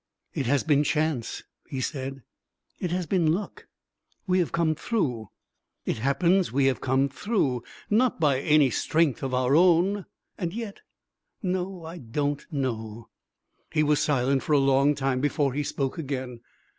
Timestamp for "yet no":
10.55-11.85